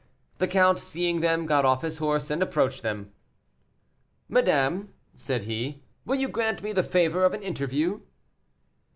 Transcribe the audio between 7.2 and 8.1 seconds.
of an interview?"